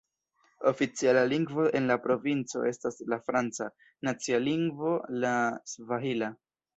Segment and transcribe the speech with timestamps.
[0.69, 3.67] Oficiala lingvo en la provinco estas la franca,
[4.09, 5.35] nacia lingvo la
[5.75, 6.31] svahila.